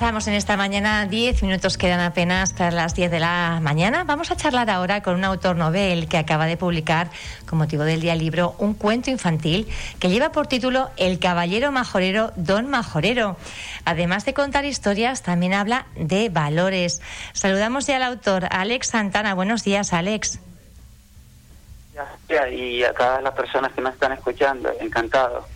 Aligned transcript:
avanzamos 0.00 0.28
en 0.28 0.34
esta 0.34 0.56
mañana, 0.56 1.04
10 1.04 1.42
minutos 1.42 1.76
quedan 1.76 2.00
apenas 2.00 2.54
para 2.54 2.70
las 2.70 2.94
10 2.94 3.10
de 3.10 3.20
la 3.20 3.58
mañana. 3.60 4.04
Vamos 4.04 4.30
a 4.30 4.36
charlar 4.36 4.70
ahora 4.70 5.02
con 5.02 5.14
un 5.14 5.24
autor 5.24 5.56
novel 5.56 6.08
que 6.08 6.16
acaba 6.16 6.46
de 6.46 6.56
publicar, 6.56 7.10
con 7.46 7.58
motivo 7.58 7.84
del 7.84 8.00
día 8.00 8.14
libro, 8.14 8.54
un 8.56 8.72
cuento 8.72 9.10
infantil 9.10 9.68
que 9.98 10.08
lleva 10.08 10.32
por 10.32 10.46
título 10.46 10.88
El 10.96 11.18
caballero 11.18 11.70
majorero 11.70 12.32
Don 12.36 12.70
Majorero. 12.70 13.36
Además 13.84 14.24
de 14.24 14.32
contar 14.32 14.64
historias, 14.64 15.22
también 15.22 15.52
habla 15.52 15.84
de 15.96 16.30
valores. 16.30 17.02
Saludamos 17.34 17.86
ya 17.86 17.96
al 17.96 18.04
autor, 18.04 18.46
Alex 18.50 18.86
Santana. 18.86 19.34
Buenos 19.34 19.64
días, 19.64 19.92
Alex. 19.92 20.40
Y 22.50 22.82
a 22.84 22.94
todas 22.94 23.22
las 23.22 23.34
personas 23.34 23.70
que 23.72 23.82
nos 23.82 23.92
están 23.92 24.12
escuchando, 24.12 24.72
encantado. 24.80 25.46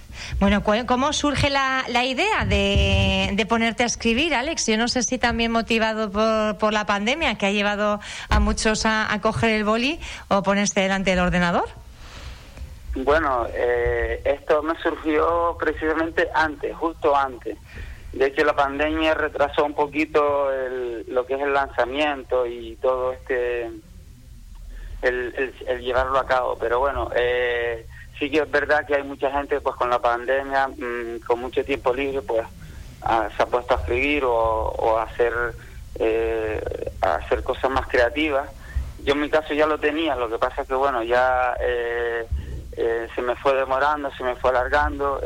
Bueno, 0.41 0.63
¿cómo 0.87 1.13
surge 1.13 1.51
la, 1.51 2.05
idea 2.05 2.45
de, 2.45 3.47
ponerte 3.49 3.83
a 3.83 3.87
escribir, 3.87 4.35
Alex? 4.35 4.67
Yo 4.67 4.77
no 4.77 4.89
sé 4.89 5.03
si 5.03 5.19
también 5.19 5.53
motivado 5.53 6.11
por, 6.59 6.73
la 6.73 6.87
pandemia, 6.87 7.37
que 7.37 7.47
ha 7.47 7.51
llevado 7.51 8.01
a 8.29 8.41
muchos 8.41 8.85
a, 8.87 9.19
coger 9.21 9.51
el 9.51 9.65
boli 9.65 10.01
o 10.29 10.43
ponerse 10.43 10.81
delante 10.81 11.11
del 11.11 11.21
ordenador. 11.21 11.69
Bueno, 12.97 13.47
eh, 13.53 14.21
esto 14.25 14.63
me 14.63 14.79
surgió 14.81 15.57
precisamente 15.59 16.29
antes, 16.35 16.75
justo 16.77 17.17
antes. 17.17 17.57
De 18.13 18.27
hecho, 18.27 18.45
la 18.45 18.55
pandemia 18.55 19.15
retrasó 19.15 19.65
un 19.65 19.75
poquito 19.75 20.49
lo 21.09 21.27
que 21.27 21.35
es 21.35 21.41
el 21.41 21.53
lanzamiento 21.53 22.47
y 22.47 22.77
todo 22.77 23.13
este, 23.13 23.65
el, 25.03 25.55
el 25.67 25.81
llevarlo 25.81 26.19
a 26.19 26.27
cabo. 26.27 26.57
Pero 26.59 26.79
bueno, 26.79 27.11
eh, 27.17 27.87
sí 28.19 28.31
que 28.31 28.41
es 28.41 28.51
verdad 28.51 28.87
que 28.87 28.95
hay 28.95 29.03
mucha 29.03 29.31
gente 29.31 29.61
pues 29.61 29.77
con 29.77 29.91
la 29.91 29.99
pandemia, 29.99 30.69
mm, 30.69 31.21
con 31.27 31.41
mucho 31.41 31.65
tiempo 31.65 31.93
libre, 31.93 32.23
pues 32.23 32.47
se 33.37 33.43
ha 33.43 33.47
puesto 33.47 33.75
a 33.75 33.79
escribir 33.79 34.25
o, 34.25 34.99
a 34.99 35.03
hacer 35.03 35.33
eh, 35.97 36.91
a 37.03 37.17
hacer 37.17 37.43
cosas 37.43 37.71
más 37.71 37.87
creativas. 37.87 38.49
Yo 39.05 39.13
en 39.13 39.21
mi 39.21 39.29
caso 39.29 39.53
ya 39.53 39.67
lo 39.67 39.79
tenía, 39.79 40.17
lo 40.17 40.31
que 40.31 40.39
pasa 40.39 40.63
es 40.63 40.69
que 40.69 40.75
bueno, 40.75 41.03
ya 41.03 41.55
eh, 41.61 42.27
eh, 42.77 43.09
se 43.15 43.23
me 43.23 43.37
fue 43.37 43.55
demorando, 43.55 44.11
se 44.17 44.25
me 44.25 44.35
fue 44.37 44.51
alargando 44.51 45.21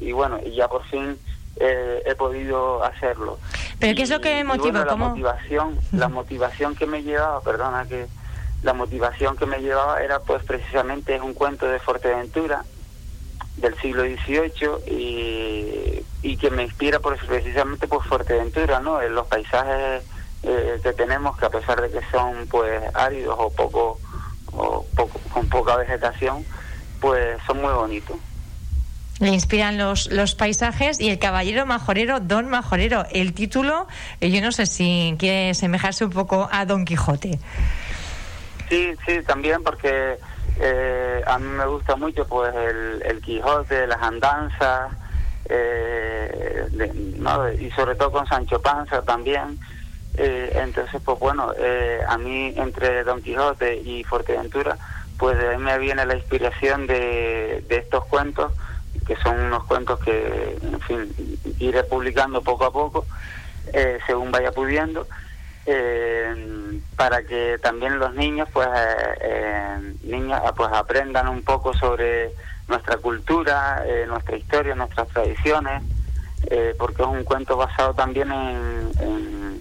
y 0.00 0.12
bueno, 0.12 0.38
y 0.44 0.54
ya 0.54 0.68
por 0.68 0.84
fin 0.84 1.18
he 1.58 2.14
podido 2.16 2.84
hacerlo. 2.84 3.38
¿Pero 3.80 3.96
qué 3.96 4.02
es 4.02 4.10
lo 4.10 4.20
que 4.20 4.34
me 4.34 4.44
motiva? 4.44 4.84
la 4.84 4.94
motivación, 4.94 5.78
la 5.92 6.08
motivación 6.08 6.76
que 6.76 6.86
me 6.86 7.02
llevaba, 7.02 7.40
perdona 7.40 7.86
que 7.86 8.06
la 8.62 8.72
motivación 8.72 9.36
que 9.36 9.46
me 9.46 9.60
llevaba 9.60 10.02
era 10.02 10.20
pues 10.20 10.44
precisamente 10.44 11.14
es 11.14 11.22
un 11.22 11.34
cuento 11.34 11.66
de 11.68 11.78
Fuerteventura 11.78 12.64
del 13.56 13.74
siglo 13.78 14.02
XVIII 14.02 14.92
y, 14.92 16.04
y 16.22 16.36
que 16.36 16.50
me 16.50 16.62
inspira 16.62 17.00
pues, 17.00 17.20
precisamente 17.24 17.88
por 17.88 18.04
Fuerteventura, 18.04 18.80
¿no? 18.80 19.00
Los 19.02 19.26
paisajes 19.26 20.02
eh, 20.42 20.78
que 20.82 20.92
tenemos 20.92 21.36
que 21.38 21.46
a 21.46 21.50
pesar 21.50 21.80
de 21.80 21.90
que 21.90 22.00
son 22.10 22.46
pues 22.48 22.82
áridos 22.94 23.36
o 23.38 23.50
poco 23.50 23.98
o 24.52 24.84
poco 24.94 25.20
con 25.32 25.48
poca 25.48 25.76
vegetación, 25.76 26.44
pues 27.00 27.38
son 27.46 27.60
muy 27.60 27.72
bonitos. 27.72 28.16
Le 29.18 29.28
inspiran 29.28 29.78
los, 29.78 30.10
los 30.10 30.34
paisajes 30.34 31.00
y 31.00 31.08
el 31.08 31.18
caballero 31.18 31.64
majorero, 31.64 32.20
Don 32.20 32.48
Majorero. 32.48 33.06
El 33.10 33.32
título, 33.32 33.86
eh, 34.20 34.30
yo 34.30 34.42
no 34.42 34.52
sé 34.52 34.66
si 34.66 35.14
quiere 35.18 35.54
semejarse 35.54 36.04
un 36.04 36.10
poco 36.10 36.48
a 36.52 36.66
Don 36.66 36.84
Quijote. 36.84 37.38
Sí, 38.68 38.94
sí, 39.06 39.22
también 39.22 39.62
porque 39.62 40.18
eh, 40.58 41.22
a 41.26 41.38
mí 41.38 41.46
me 41.46 41.66
gusta 41.66 41.96
mucho 41.96 42.26
pues 42.26 42.54
el, 42.54 43.02
el 43.04 43.20
Quijote, 43.20 43.86
las 43.86 44.02
andanzas, 44.02 44.92
eh, 45.48 46.66
¿no? 47.18 47.52
y 47.52 47.70
sobre 47.70 47.94
todo 47.94 48.10
con 48.10 48.26
Sancho 48.26 48.60
Panza 48.60 49.02
también. 49.02 49.58
Eh, 50.14 50.50
entonces, 50.54 51.00
pues 51.04 51.18
bueno, 51.18 51.52
a 52.08 52.18
mí 52.18 52.54
entre 52.56 53.04
Don 53.04 53.22
Quijote 53.22 53.76
y 53.76 54.02
Fuerteventura, 54.02 54.76
pues 55.18 55.38
de 55.38 55.48
ahí 55.50 55.58
me 55.58 55.78
viene 55.78 56.06
la 56.06 56.16
inspiración 56.16 56.86
de, 56.86 57.64
de 57.68 57.76
estos 57.76 58.04
cuentos, 58.06 58.52
que 59.06 59.14
son 59.16 59.38
unos 59.38 59.64
cuentos 59.64 60.00
que, 60.00 60.58
en 60.62 60.80
fin, 60.80 61.38
iré 61.58 61.84
publicando 61.84 62.40
poco 62.42 62.64
a 62.64 62.72
poco, 62.72 63.06
según 64.06 64.30
vaya 64.30 64.52
pudiendo 64.52 65.06
eh, 65.66 66.80
para 66.96 67.22
que 67.24 67.58
también 67.58 67.98
los 67.98 68.14
niños 68.14 68.48
pues 68.52 68.68
eh, 68.68 69.18
eh 69.20 69.94
niños 70.04 70.40
ah, 70.44 70.52
pues 70.56 70.72
aprendan 70.72 71.28
un 71.28 71.42
poco 71.42 71.74
sobre 71.74 72.30
nuestra 72.68 72.96
cultura 72.98 73.82
eh, 73.86 74.06
nuestra 74.06 74.36
historia 74.36 74.74
nuestras 74.74 75.08
tradiciones 75.08 75.82
eh, 76.48 76.74
porque 76.78 77.02
es 77.02 77.08
un 77.08 77.24
cuento 77.24 77.56
basado 77.56 77.94
también 77.94 78.30
en, 78.30 79.60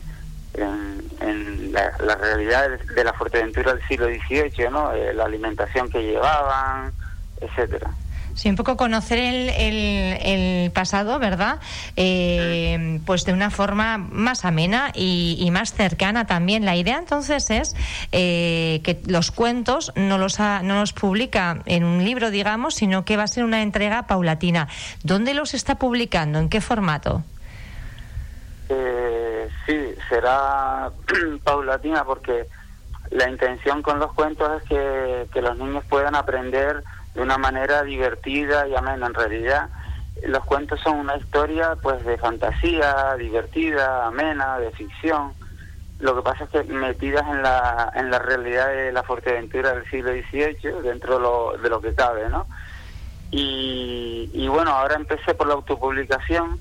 en, 1.19 1.71
la, 1.73 1.91
la, 1.99 2.15
realidad 2.15 2.69
de 2.69 3.03
la 3.03 3.11
Fuerteventura 3.13 3.73
del 3.73 3.85
siglo 3.87 4.07
XVIII 4.07 4.69
no 4.69 4.93
la 4.93 5.25
alimentación 5.25 5.89
que 5.89 6.03
llevaban 6.03 6.93
etcétera 7.41 7.91
Sí, 8.35 8.49
un 8.49 8.57
poco 8.57 8.75
conocer 8.75 9.17
el, 9.17 9.49
el, 9.49 10.71
pasado, 10.71 11.19
¿verdad? 11.19 11.59
Eh, 11.95 12.99
pues 13.05 13.23
de 13.23 13.31
una 13.31 13.49
forma 13.49 13.97
más 13.97 14.43
amena 14.43 14.91
y, 14.93 15.49
más 15.53 15.73
cercana 15.73 16.27
también. 16.27 16.65
La 16.65 16.75
idea 16.75 16.97
entonces 16.97 17.49
es 17.49 17.75
eh, 18.11 18.81
que 18.83 18.99
los 19.07 19.31
cuentos 19.31 19.93
no 19.95 20.17
los, 20.17 20.37
no 20.39 20.79
los 20.81 20.91
publica 20.91 21.61
en 21.65 21.85
un 21.85 22.03
libro, 22.03 22.29
digamos, 22.29 22.75
sino 22.75 23.05
que 23.05 23.15
va 23.15 23.23
a 23.23 23.27
ser 23.27 23.45
una 23.45 23.61
entrega 23.61 24.03
paulatina. 24.03 24.67
¿Dónde 25.03 25.33
los 25.33 25.53
está 25.53 25.75
publicando? 25.75 26.37
¿En 26.37 26.49
qué 26.49 26.59
formato? 26.59 27.23
Eh, 28.67 29.47
sí, 29.65 29.95
será 30.09 30.91
paulatina 31.45 32.03
porque 32.03 32.47
la 33.11 33.29
intención 33.29 33.81
con 33.81 33.99
los 33.99 34.11
cuentos 34.11 34.61
es 34.61 34.67
que, 34.67 35.27
que 35.31 35.41
los 35.41 35.57
niños 35.57 35.85
puedan 35.87 36.15
aprender 36.15 36.83
de 37.15 37.21
una 37.21 37.37
manera 37.37 37.83
divertida 37.83 38.67
y 38.67 38.75
amena. 38.75 39.07
En 39.07 39.13
realidad, 39.13 39.69
los 40.23 40.43
cuentos 40.45 40.79
son 40.81 40.99
una 40.99 41.17
historia 41.17 41.75
pues 41.81 42.05
de 42.05 42.17
fantasía, 42.17 43.15
divertida, 43.17 44.07
amena, 44.07 44.59
de 44.59 44.71
ficción. 44.71 45.33
Lo 45.99 46.15
que 46.15 46.21
pasa 46.21 46.43
es 46.43 46.49
que 46.49 46.63
metidas 46.63 47.25
en 47.27 47.41
la, 47.41 47.91
en 47.95 48.11
la 48.11 48.19
realidad 48.19 48.67
de 48.67 48.91
la 48.91 49.03
Fuerteventura 49.03 49.73
del 49.73 49.89
siglo 49.89 50.11
XVIII, 50.11 50.81
dentro 50.83 51.57
de 51.57 51.69
lo, 51.69 51.81
que 51.81 51.93
cabe, 51.95 52.29
¿no? 52.29 52.47
Y, 53.31 54.47
bueno, 54.47 54.71
ahora 54.71 54.95
empecé 54.95 55.33
por 55.33 55.47
la 55.47 55.55
autopublicación, 55.55 56.57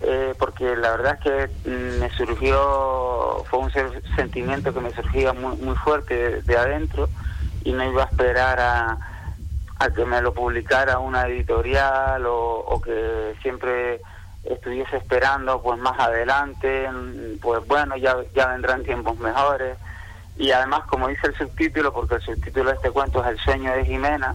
eh, 0.00 0.34
porque 0.38 0.76
la 0.76 0.90
verdad 0.92 1.18
es 1.18 1.20
que 1.20 1.68
me 1.68 2.10
surgió, 2.10 3.44
fue 3.50 3.58
un 3.60 3.70
sentimiento 4.14 4.72
que 4.72 4.80
me 4.80 4.92
surgía 4.92 5.32
muy, 5.32 5.56
muy 5.56 5.74
fuerte 5.76 6.42
de 6.42 6.56
adentro 6.56 7.08
y 7.64 7.72
no 7.72 7.84
iba 7.84 8.04
a 8.04 8.06
esperar 8.06 8.60
a, 8.60 8.98
a 9.78 9.90
que 9.90 10.04
me 10.04 10.20
lo 10.22 10.32
publicara 10.32 10.98
una 10.98 11.26
editorial 11.26 12.24
o, 12.26 12.80
que 12.82 13.34
siempre 13.42 14.00
estuviese 14.44 14.96
esperando 14.96 15.60
pues 15.60 15.78
más 15.80 15.98
adelante 15.98 16.88
pues 17.40 17.66
bueno 17.66 17.96
ya 17.96 18.16
ya 18.34 18.46
vendrán 18.46 18.84
tiempos 18.84 19.18
mejores. 19.18 19.76
Y 20.38 20.50
además 20.50 20.82
como 20.86 21.08
dice 21.08 21.28
el 21.28 21.34
subtítulo 21.34 21.92
porque 21.92 22.16
el 22.16 22.22
subtítulo 22.22 22.70
de 22.70 22.76
este 22.76 22.90
cuento 22.90 23.22
es 23.24 23.30
el 23.30 23.38
sueño 23.38 23.72
de 23.72 23.84
Jimena 23.84 24.34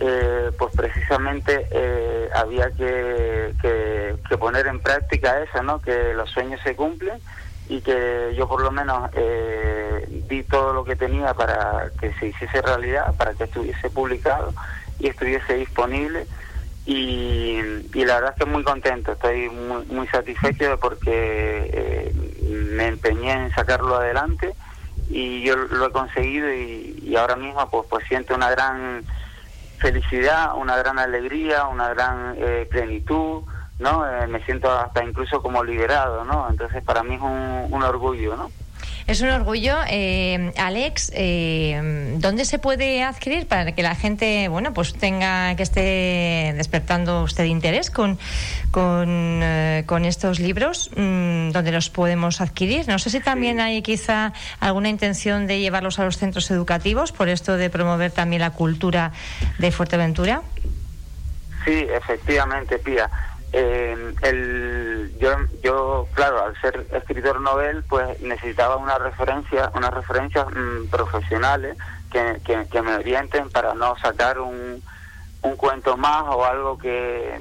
eh, 0.00 0.50
pues 0.58 0.74
precisamente 0.76 1.66
eh, 1.70 2.28
había 2.34 2.70
que, 2.70 3.54
que, 3.60 4.16
que, 4.28 4.38
poner 4.38 4.66
en 4.66 4.80
práctica 4.80 5.40
eso 5.42 5.62
no 5.62 5.80
que 5.80 6.14
los 6.14 6.30
sueños 6.30 6.60
se 6.62 6.76
cumplen 6.76 7.20
y 7.68 7.80
que 7.82 8.34
yo 8.36 8.48
por 8.48 8.62
lo 8.62 8.70
menos 8.70 9.10
eh, 9.12 10.06
di 10.28 10.42
todo 10.42 10.72
lo 10.72 10.84
que 10.84 10.96
tenía 10.96 11.34
para 11.34 11.90
que 12.00 12.12
se 12.14 12.28
hiciese 12.28 12.62
realidad, 12.62 13.14
para 13.16 13.34
que 13.34 13.44
estuviese 13.44 13.90
publicado 13.90 14.54
y 14.98 15.08
estuviese 15.08 15.54
disponible. 15.54 16.26
Y, 16.86 17.60
la 17.92 18.14
verdad 18.14 18.30
es 18.30 18.38
que 18.38 18.50
muy 18.50 18.64
contento, 18.64 19.12
estoy 19.12 19.50
muy, 19.50 19.84
muy 19.86 20.06
satisfecho 20.06 20.78
porque 20.80 21.70
eh, 21.72 22.14
me 22.72 22.86
empeñé 22.86 23.32
en 23.32 23.50
sacarlo 23.50 23.96
adelante 23.96 24.54
y 25.10 25.42
yo 25.42 25.56
lo 25.56 25.86
he 25.86 25.92
conseguido 25.92 26.50
y, 26.50 27.14
ahora 27.16 27.36
mismo 27.36 27.68
pues, 27.68 27.86
pues 27.90 28.06
siento 28.08 28.34
una 28.34 28.50
gran 28.50 29.04
felicidad, 29.78 30.56
una 30.56 30.78
gran 30.78 30.98
alegría, 30.98 31.66
una 31.66 31.88
gran 31.90 32.34
eh, 32.38 32.66
plenitud 32.70 33.42
¿no? 33.78 34.04
Eh, 34.06 34.26
me 34.26 34.44
siento 34.44 34.70
hasta 34.70 35.04
incluso 35.04 35.40
como 35.40 35.62
liberado, 35.62 36.24
¿no? 36.24 36.48
Entonces 36.50 36.82
para 36.82 37.02
mí 37.02 37.14
es 37.14 37.20
un, 37.20 37.82
orgullo, 37.82 38.36
¿no? 38.36 38.50
Es 39.06 39.22
un 39.22 39.30
orgullo, 39.30 39.76
eh, 39.88 40.52
Alex. 40.58 41.12
Eh, 41.14 42.16
¿Dónde 42.18 42.44
se 42.44 42.58
puede 42.58 43.02
adquirir 43.02 43.46
para 43.46 43.72
que 43.72 43.82
la 43.82 43.94
gente, 43.94 44.48
bueno, 44.48 44.74
pues 44.74 44.92
tenga 44.92 45.54
que 45.56 45.62
esté 45.62 46.52
despertando 46.56 47.22
usted 47.22 47.44
interés 47.44 47.90
con 47.90 48.18
con, 48.70 49.42
con 49.86 50.04
estos 50.04 50.40
libros? 50.40 50.90
Mm, 50.94 51.52
¿Dónde 51.52 51.72
los 51.72 51.88
podemos 51.88 52.42
adquirir? 52.42 52.86
No 52.86 52.98
sé 52.98 53.08
si 53.08 53.20
también 53.20 53.60
hay 53.60 53.80
quizá 53.80 54.34
alguna 54.60 54.90
intención 54.90 55.46
de 55.46 55.60
llevarlos 55.60 55.98
a 55.98 56.04
los 56.04 56.18
centros 56.18 56.50
educativos 56.50 57.12
por 57.12 57.30
esto 57.30 57.56
de 57.56 57.70
promover 57.70 58.10
también 58.10 58.42
la 58.42 58.50
cultura 58.50 59.12
de 59.58 59.70
Fuerteventura. 59.70 60.42
Sí, 61.64 61.86
efectivamente, 61.90 62.78
Pía. 62.78 63.10
Eh, 63.52 64.14
el, 64.22 65.14
yo, 65.18 65.30
yo, 65.62 66.06
claro, 66.12 66.44
al 66.44 66.60
ser 66.60 66.86
escritor 66.92 67.40
novel, 67.40 67.82
pues 67.88 68.20
necesitaba 68.20 68.76
una 68.76 68.98
referencia, 68.98 69.70
unas 69.74 69.92
referencias 69.92 70.46
mm, 70.50 70.88
profesionales 70.90 71.76
que, 72.10 72.66
que, 72.70 72.82
me 72.82 72.96
orienten 72.96 73.48
para 73.50 73.74
no 73.74 73.96
sacar 73.96 74.38
un, 74.38 74.82
un 75.42 75.56
cuento 75.56 75.96
más 75.96 76.24
o 76.24 76.44
algo 76.44 76.78
que 76.78 77.40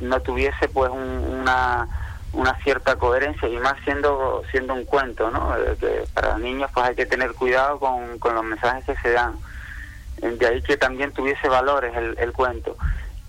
mm, 0.00 0.06
no 0.06 0.20
tuviese 0.20 0.68
pues 0.68 0.90
una, 0.92 1.88
una 2.32 2.54
cierta 2.62 2.94
coherencia 2.94 3.48
y 3.48 3.58
más 3.58 3.74
siendo 3.82 4.42
siendo 4.52 4.74
un 4.74 4.84
cuento, 4.84 5.30
¿no? 5.32 5.56
Eh, 5.56 5.76
que 5.80 6.04
para 6.14 6.38
niños 6.38 6.70
pues 6.72 6.86
hay 6.86 6.94
que 6.94 7.06
tener 7.06 7.32
cuidado 7.32 7.80
con, 7.80 8.20
con 8.20 8.34
los 8.36 8.44
mensajes 8.44 8.84
que 8.84 8.96
se 9.02 9.10
dan. 9.10 9.34
De 10.20 10.46
ahí 10.46 10.62
que 10.62 10.76
también 10.78 11.12
tuviese 11.12 11.48
valores 11.48 11.94
el, 11.96 12.16
el 12.18 12.32
cuento. 12.32 12.76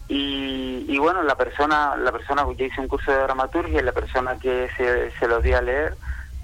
Y, 0.09 0.97
bueno, 0.99 1.21
la 1.23 1.35
persona, 1.35 1.95
la 1.97 2.11
persona, 2.11 2.45
yo 2.57 2.65
hice 2.65 2.79
un 2.79 2.87
curso 2.87 3.11
de 3.11 3.19
dramaturgia 3.19 3.79
y 3.79 3.83
la 3.83 3.91
persona 3.91 4.37
que 4.39 4.69
se, 4.77 5.11
se 5.11 5.27
lo 5.27 5.41
di 5.41 5.53
a 5.53 5.61
leer 5.61 5.95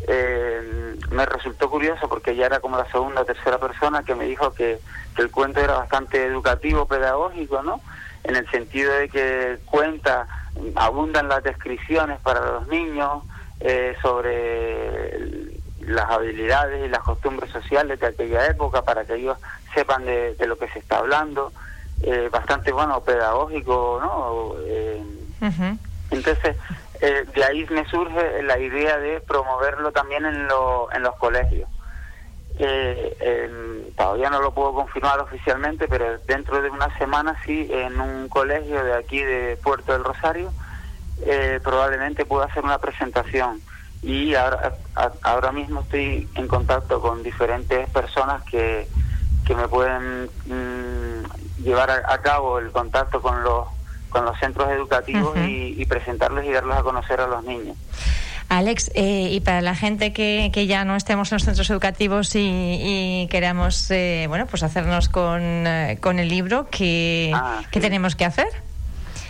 eh, 0.08 0.96
me 1.12 1.26
resultó 1.26 1.70
curioso 1.70 2.10
porque 2.10 2.36
ya 2.36 2.48
era 2.48 2.60
como 2.60 2.78
la 2.78 2.90
segunda 2.92 3.22
o 3.22 3.26
tercera 3.26 3.58
persona 3.58 4.04
que 4.04 4.16
me 4.16 4.26
dijo 4.26 4.54
que, 4.54 4.80
el 5.18 5.30
cuento 5.30 5.60
era 5.60 5.78
bastante 5.78 6.26
educativo, 6.26 6.88
pedagógico, 6.88 7.62
¿no? 7.62 7.80
En 8.24 8.36
el 8.36 8.50
sentido 8.50 8.92
de 8.94 9.10
que 9.10 9.60
cuenta, 9.66 10.28
abundan 10.76 11.28
las 11.30 11.44
descripciones 11.44 12.20
para 12.20 12.40
los 12.54 12.68
niños 12.68 13.24
eh, 13.60 13.96
sobre 14.02 15.52
las 15.82 16.10
habilidades 16.10 16.84
y 16.84 16.90
las 16.90 17.04
costumbres 17.04 17.52
sociales 17.52 18.00
de 18.00 18.08
aquella 18.08 18.48
época 18.48 18.82
para 18.82 19.06
que 19.06 19.16
ellos 19.16 19.38
sepan 19.76 20.04
de 20.06 20.36
lo 20.48 20.58
que 20.58 20.68
se 20.70 20.80
está 20.80 20.98
hablando 20.98 21.52
eh, 22.06 22.28
bastante 22.30 22.74
bueno 22.74 23.00
pedagógico 23.00 23.98
no 24.02 24.56
eh, 24.66 25.02
entonces 26.12 26.58
eh, 27.00 27.26
de 27.34 27.44
ahí 27.46 27.66
me 27.70 27.86
surge 27.86 28.44
la 28.44 28.60
idea 28.60 28.98
de 28.98 29.22
promoverlo 29.22 29.90
también 29.94 30.26
en, 30.26 30.48
lo, 30.48 30.90
en 30.94 31.02
los 31.02 31.16
colegios. 31.16 31.70
Todavía 33.96 34.30
no 34.30 34.42
lo 34.42 34.52
puedo 34.52 34.74
confirmar 34.74 35.20
oficialmente 35.20 35.88
pero 35.88 36.18
dentro 36.28 36.62
de 36.62 36.70
una 36.70 36.96
semana 36.98 37.38
sí 37.46 37.70
en 37.72 38.00
un 38.00 38.28
colegio 38.28 38.84
de 38.84 38.96
aquí 38.96 39.22
de 39.24 39.58
Puerto 39.64 39.94
del 39.94 40.04
Rosario 40.04 40.54
probablemente 41.64 42.26
pueda 42.26 42.46
hacer 42.46 42.64
una 42.64 42.80
presentación. 42.80 43.62
Y 44.02 44.36
ahora, 44.36 44.76
ahora 45.22 45.52
mismo 45.54 45.82
estoy 45.82 46.28
en 46.36 46.48
contacto 46.48 47.00
con 47.00 47.24
diferentes 47.24 47.90
personas 47.90 48.44
que, 48.44 48.88
que 49.46 49.56
me 49.56 49.68
pueden 49.68 50.30
mm, 50.46 51.03
llevar 51.64 51.90
a, 51.92 52.18
cabo 52.20 52.60
el 52.60 52.72
contacto 52.72 53.22
con 53.22 53.44
los 53.44 53.68
con 54.14 54.26
los 54.26 54.38
centros 54.40 54.70
educativos 54.70 55.36
y, 55.38 55.84
presentarles 55.86 56.46
y 56.46 56.52
darlos 56.52 56.78
a 56.78 56.84
conocer 56.84 57.20
a 57.20 57.26
los 57.26 57.44
niños. 57.44 57.76
Alex, 58.48 58.92
eh, 58.94 59.30
y 59.32 59.40
para 59.40 59.62
la 59.62 59.74
gente 59.74 60.14
que, 60.14 60.52
que, 60.54 60.68
ya 60.68 60.86
no 60.86 60.96
estemos 60.96 61.32
en 61.32 61.38
los 61.38 61.44
centros 61.44 61.68
educativos 61.72 62.32
y, 62.36 63.28
queramos, 63.32 63.90
eh, 63.90 64.26
bueno, 64.28 64.46
pues 64.46 64.62
hacernos 64.62 65.10
con, 65.10 65.42
eh, 65.42 65.98
con 66.00 66.20
el 66.20 66.30
libro, 66.30 66.68
¿qué, 66.70 67.32
ah, 67.34 67.62
¿qué 67.72 67.80
tenemos 67.80 68.16
que 68.16 68.26
hacer? 68.26 68.48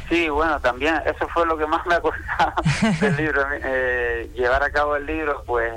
Sí, 0.10 0.28
bueno, 0.28 0.60
también 0.60 0.96
eso 1.06 1.30
fue 1.30 1.46
lo 1.46 1.58
que 1.58 1.66
más 1.66 1.86
me 1.86 1.96
ha 1.96 2.02
costado 2.02 2.54
del 3.00 3.16
libro. 3.16 3.42
llevar 4.36 4.64
a 4.64 4.70
cabo 4.70 4.98
el 4.98 5.06
libro, 5.06 5.44
pues 5.46 5.72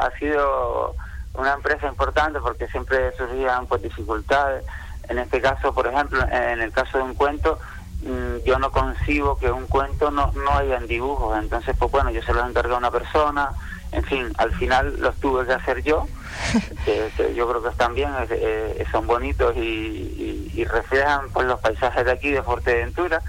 ha 0.00 0.18
sido 0.18 0.96
una 1.34 1.52
empresa 1.52 1.86
importante 1.86 2.40
porque 2.40 2.66
siempre 2.68 3.14
surgían 3.18 3.66
pues 3.66 3.82
dificultades. 3.82 4.64
En 5.10 5.18
este 5.18 5.40
caso, 5.40 5.74
por 5.74 5.88
ejemplo, 5.88 6.24
en 6.30 6.62
el 6.62 6.70
caso 6.70 6.98
de 6.98 7.04
un 7.04 7.14
cuento, 7.14 7.58
mm, 8.02 8.46
yo 8.46 8.60
no 8.60 8.70
concibo 8.70 9.36
que 9.36 9.50
un 9.50 9.66
cuento 9.66 10.12
no, 10.12 10.30
no 10.32 10.52
haya 10.52 10.76
en 10.76 10.86
dibujos. 10.86 11.36
Entonces, 11.36 11.74
pues 11.76 11.90
bueno, 11.90 12.10
yo 12.10 12.22
se 12.22 12.32
los 12.32 12.48
encargué 12.48 12.74
a 12.74 12.78
una 12.78 12.92
persona. 12.92 13.50
En 13.90 14.04
fin, 14.04 14.32
al 14.38 14.52
final 14.52 15.00
los 15.00 15.16
tuve 15.16 15.44
que 15.44 15.52
hacer 15.52 15.82
yo, 15.82 16.06
que, 16.84 17.34
yo 17.34 17.48
creo 17.48 17.60
que 17.60 17.70
están 17.70 17.92
bien, 17.92 18.10
eh, 18.30 18.84
son 18.92 19.08
bonitos 19.08 19.56
y, 19.56 20.48
y, 20.54 20.64
reflejan 20.64 21.28
pues 21.32 21.44
los 21.48 21.58
paisajes 21.58 22.04
de 22.04 22.12
aquí 22.12 22.30
de 22.30 22.44
Fuerteventura. 22.44 23.20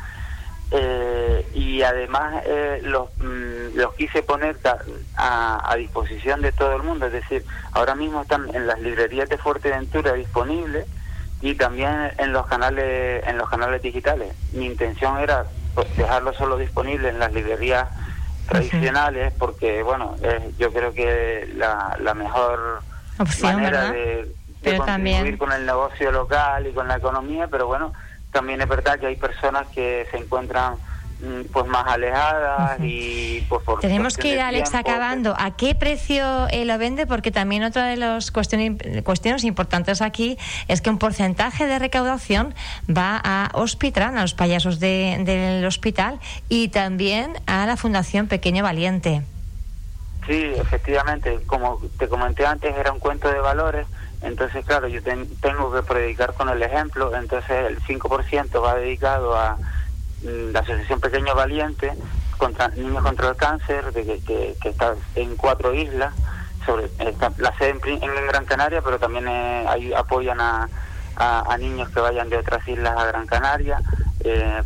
Eh, 0.70 1.50
y 1.56 1.82
además 1.82 2.44
eh, 2.46 2.80
los, 2.84 3.10
mm, 3.18 3.76
los 3.76 3.96
quise 3.96 4.22
poner 4.22 4.56
a, 5.18 5.72
a, 5.72 5.76
disposición 5.78 6.44
de 6.44 6.52
todo 6.52 6.76
el 6.76 6.84
mundo, 6.84 7.08
es 7.08 7.12
decir, 7.12 7.44
ahora 7.72 7.96
mismo 7.96 8.22
están 8.22 8.54
en 8.56 8.68
las 8.68 8.80
librerías 8.80 9.28
de 9.28 9.38
Fuerteventura 9.40 10.14
disponibles 10.14 10.86
y 11.42 11.56
también 11.56 12.12
en 12.18 12.32
los 12.34 12.46
canales 12.48 13.24
en 13.28 13.38
los 13.38 13.50
canales 13.50 13.82
digitales. 13.82 14.34
Mi 14.54 14.66
intención 14.66 15.20
era 15.20 15.46
pues, 15.74 15.96
dejarlo 15.98 16.34
solo 16.34 16.58
disponible 16.58 17.10
en 17.10 17.20
las 17.20 17.34
librerías 17.34 17.88
tradicionales 18.48 19.34
porque 19.38 19.84
bueno, 19.84 20.16
yo 20.58 20.72
creo 20.74 20.94
que 20.94 21.50
la, 21.56 21.98
la 22.02 22.14
mejor 22.14 22.82
manera 23.42 23.92
de, 23.92 24.34
de 24.62 24.78
contribuir 24.78 25.38
con 25.38 25.52
el 25.52 25.66
negocio 25.66 26.12
local 26.12 26.68
y 26.68 26.74
con 26.74 26.88
la 26.88 26.98
economía, 26.98 27.48
pero 27.48 27.68
bueno, 27.68 27.94
también 28.32 28.62
es 28.62 28.68
verdad 28.68 29.00
que 29.00 29.08
hay 29.08 29.16
personas 29.16 29.68
que 29.70 30.08
se 30.12 30.18
encuentran 30.18 30.76
pues 31.52 31.68
más 31.68 31.86
alejadas 31.88 32.80
y 32.82 33.46
pues 33.48 33.62
por 33.64 33.80
tenemos 33.80 34.18
que 34.18 34.30
ir 34.30 34.40
Alex 34.40 34.74
acabando. 34.74 35.36
a 35.38 35.56
qué 35.56 35.76
precio 35.76 36.48
eh, 36.50 36.66
lo 36.66 36.78
vende 36.78 37.06
porque 37.06 37.32
también 37.32 37.64
otra 37.64 37.86
de 37.86 37.98
las 37.98 38.32
cuestiones 38.32 39.04
cuestiones 39.04 39.44
importantes 39.44 40.02
aquí 40.02 40.38
es 40.68 40.82
que 40.82 40.90
un 40.90 40.98
porcentaje 40.98 41.68
de 41.68 41.78
recaudación 41.78 42.56
va 42.90 43.22
a 43.24 43.52
Hospitran 43.54 44.18
a 44.18 44.22
los 44.22 44.34
payasos 44.34 44.80
del 44.80 45.64
hospital 45.66 46.20
y 46.50 46.70
también 46.70 47.34
a 47.46 47.66
la 47.66 47.78
Fundación 47.78 48.28
Pequeño 48.28 48.64
Valiente. 48.64 49.22
Sí 50.26 50.52
efectivamente 50.56 51.40
como 51.46 51.80
te 52.00 52.08
comenté 52.08 52.46
antes 52.46 52.76
era 52.76 52.92
un 52.92 53.00
cuento 53.00 53.30
de 53.30 53.40
valores 53.40 53.86
entonces 54.24 54.66
claro 54.66 54.88
yo 54.88 55.02
tengo 55.04 55.72
que 55.72 55.84
predicar 55.84 56.34
con 56.34 56.50
el 56.50 56.62
ejemplo 56.64 57.16
entonces 57.16 57.52
el 57.52 57.80
5% 57.82 58.64
va 58.64 58.76
dedicado 58.76 59.36
a 59.36 59.58
la 60.24 60.60
Asociación 60.60 61.00
Pequeño 61.00 61.36
Valiente, 61.36 61.94
contra 62.38 62.70
Niños 62.70 63.04
contra 63.04 63.30
el 63.30 63.36
Cáncer, 63.36 63.92
de 63.94 64.04
que, 64.04 64.56
que, 64.62 64.70
está 64.70 64.96
en 65.16 65.36
cuatro 65.36 65.74
islas, 65.74 66.14
sobre 66.66 66.90
la 67.38 67.58
sede 67.58 67.80
en, 67.86 68.28
Gran 68.28 68.46
Canaria, 68.46 68.82
pero 68.82 69.00
también 69.00 69.28
eh, 69.28 69.94
apoyan 69.96 70.40
a, 70.40 70.68
niños 71.60 71.90
que 71.90 72.00
vayan 72.00 72.30
de 72.30 72.38
otras 72.38 72.68
islas 72.68 72.98
a 72.98 73.06
Gran 73.06 73.28
Canaria 73.28 73.80
eh, 74.22 74.64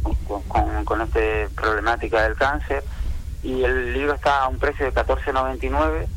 con, 0.48 0.86
con, 0.86 1.02
esta 1.02 1.20
problemática 1.56 2.24
del 2.24 2.36
cáncer. 2.36 2.84
Y 3.44 3.64
el 3.64 3.94
libro 3.94 4.14
está 4.14 4.44
a 4.44 4.48
un 4.48 4.58
precio 4.58 4.86
de 4.86 4.94
14.99 4.94 6.08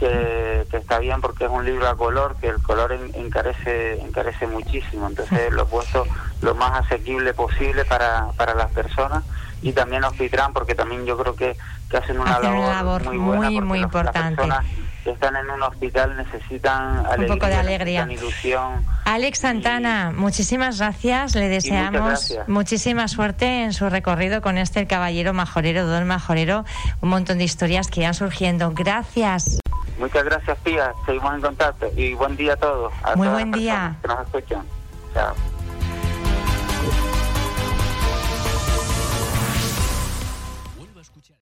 que, 0.00 0.66
está 0.72 0.98
bien 0.98 1.20
porque 1.20 1.44
es 1.44 1.50
un 1.50 1.64
libro 1.64 1.86
a 1.86 1.94
color, 1.94 2.36
que 2.40 2.48
el 2.48 2.62
color 2.62 2.92
encarece 2.92 4.00
encarece 4.00 4.46
muchísimo, 4.46 5.06
entonces 5.06 5.52
lo 5.52 5.64
he 5.64 5.66
puesto 5.66 6.06
lo 6.40 6.54
más 6.54 6.84
asequible 6.84 7.34
posible 7.34 7.84
para, 7.84 8.28
para 8.36 8.54
las 8.54 8.70
personas 8.70 9.24
y 9.62 9.72
también 9.72 10.04
Hospitran 10.04 10.52
porque 10.52 10.74
también 10.74 11.04
yo 11.04 11.16
creo 11.18 11.34
que, 11.34 11.56
que 11.90 11.96
hacen 11.96 12.18
una 12.18 12.38
labor, 12.38 13.04
muy 13.04 13.18
buena 13.18 13.50
muy, 13.50 13.60
muy 13.60 13.78
importante. 13.80 14.46
Las 14.46 14.64
que 15.04 15.10
están 15.10 15.34
en 15.36 15.48
un 15.50 15.62
hospital 15.62 16.16
necesitan 16.16 17.06
un 17.18 17.26
poco 17.26 17.46
de 17.46 17.54
alegría, 17.54 18.06
ilusión. 18.10 18.84
Alex 19.04 19.38
Santana, 19.38 20.12
muchísimas 20.14 20.78
gracias. 20.78 21.34
Le 21.34 21.48
deseamos 21.48 22.38
muchísima 22.46 23.08
suerte 23.08 23.64
en 23.64 23.72
su 23.72 23.88
recorrido 23.88 24.42
con 24.42 24.58
este 24.58 24.80
el 24.80 24.86
caballero 24.86 25.32
majorero, 25.32 25.86
don 25.86 26.06
majorero, 26.06 26.64
un 27.00 27.08
montón 27.08 27.38
de 27.38 27.44
historias 27.44 27.88
que 27.88 28.02
van 28.02 28.14
surgiendo. 28.14 28.72
Gracias. 28.72 29.58
Muchas 29.98 30.24
gracias, 30.24 30.58
tía. 30.64 30.92
Seguimos 31.04 31.34
en 31.34 31.40
contacto 31.40 31.90
y 31.96 32.14
buen 32.14 32.36
día 32.36 32.54
a 32.54 32.56
todos. 32.56 32.92
Muy 33.16 33.28
buen 33.28 33.52
día. 33.52 33.96
Que 34.02 34.08
nos 34.08 34.20
escuchan. 34.20 34.64
Chao. 35.14 35.59